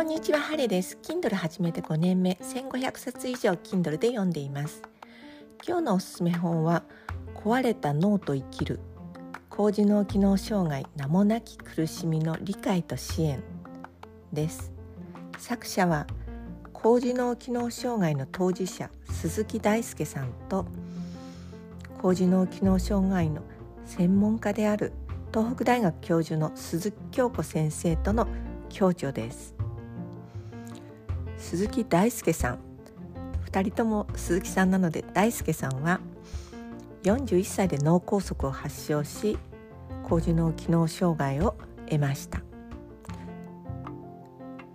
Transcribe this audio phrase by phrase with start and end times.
[0.00, 0.96] こんにちは、ハレです。
[1.02, 4.80] Kindle 始めて5年目、1500冊以上 Kindle で読んでいます。
[5.68, 6.84] 今日のおすすめ本は、
[7.34, 8.80] 壊れた脳と生きる、
[9.50, 13.42] 高次脳機能障害名もなき苦しみの理解と支援
[14.32, 14.72] です。
[15.36, 16.06] 作者は、
[16.72, 20.64] 高次脳機能障害の当事者、鈴木大輔さんと、
[22.00, 23.42] 高次脳機能障害の
[23.84, 24.94] 専門家である
[25.30, 28.26] 東北大学教授の鈴木京子先生との
[28.70, 29.59] 共著です
[31.40, 32.58] 鈴木大輔さん。
[33.50, 36.00] 2人とも鈴木さんなので大輔さんは
[37.02, 39.36] 41歳で脳梗塞を発症し
[40.04, 42.42] 高次脳機能障害を得ました。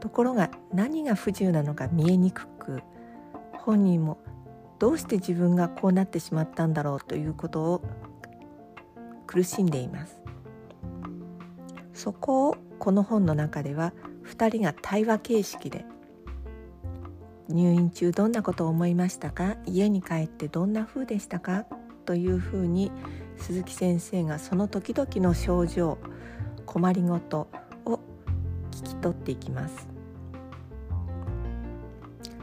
[0.00, 2.82] ところが何が不自由なのか見えにくく
[3.52, 4.18] 本人も
[4.78, 7.82] どうして自分がこうなってしまったんだろうということを
[9.26, 10.20] 苦しんでいます。
[11.94, 13.92] そこをこの本の中では
[14.24, 15.86] 2人が対話形式で
[17.48, 19.56] 入院中どんなことを思いましたか？
[19.66, 21.64] 家に帰ってどんな風でしたか？
[22.04, 22.90] というふうに
[23.36, 25.98] 鈴木先生がその時々の症状
[26.66, 27.48] 困りごと
[27.84, 28.00] を
[28.70, 29.88] 聞き取っていきます。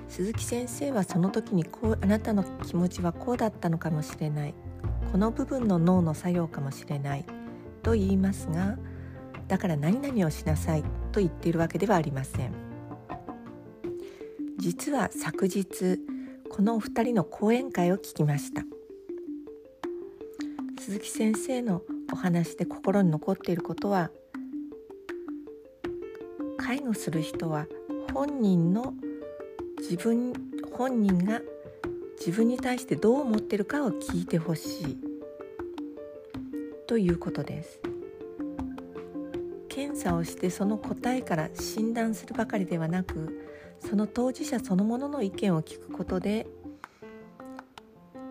[0.08, 4.54] 鈴木先生はその時にこうあなたの気持ちはこうだったのかもしれない。
[5.12, 7.26] この部分の脳の作用かもしれない。
[7.84, 8.78] と言いますが
[9.48, 12.65] だから何々をしなさいと言っているわけではありません。
[14.58, 16.00] 実は昨日
[16.50, 18.64] このお二人の講演会を聞きました。
[20.80, 21.82] 鈴木先生の
[22.14, 24.12] お話で心に残っていることは
[26.58, 27.66] 介護する人は
[28.14, 28.94] 本人の
[29.80, 30.34] 自分
[30.72, 31.42] 本人が
[32.20, 34.98] 自分に対してどう思ってるかを聞いてほしい。
[36.88, 37.82] ということです。
[39.76, 43.46] 検査をしてその答えから診断するばかりではなく
[43.86, 46.48] その当事者そのものの意見を聞くことで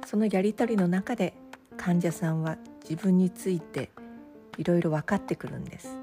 [0.06, 1.34] そのやり取りの中で
[1.76, 2.56] 患者さんは
[2.88, 3.90] 自分について
[4.56, 5.98] いろいろ分かってくるんです。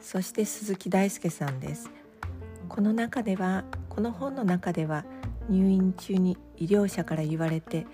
[0.00, 1.90] そして鈴木大輔さんです。
[2.68, 5.04] この中ではこの本の中では
[5.48, 7.86] 入院中に医療者から言われて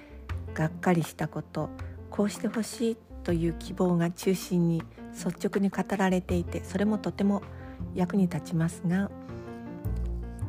[0.55, 1.69] がっかりしたこと
[2.11, 4.83] こうしてほしいという希望が中心に
[5.13, 7.43] 率直に語られていてそれもとても
[7.95, 9.11] 役に立ちますが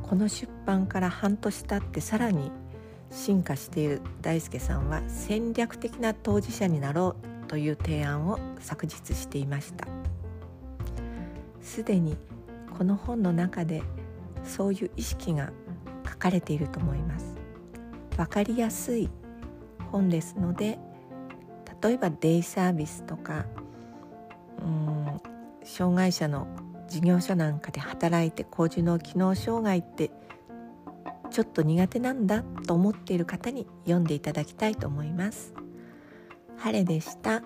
[0.03, 2.51] この出版から半年経ってさらに
[3.11, 9.87] 進化している大輔さんは戦略的な当事者になろうという提案を昨日していました。
[11.61, 12.17] すでに
[12.77, 13.83] この本の中で
[14.43, 15.51] そういう意識が
[16.09, 17.35] 書かれていると思います。
[18.17, 19.09] 分かりやすい
[19.91, 20.79] 本ですので
[21.81, 23.45] 例えばデイサービスとか
[24.59, 25.21] うん
[25.63, 26.47] 障害者の
[26.87, 30.11] 事業所なんかで働いて高次脳機能障害って
[31.31, 35.53] ちょっと苦手なんだと思っている方に読んでいただきたいと思います。
[36.57, 37.41] 晴れでした。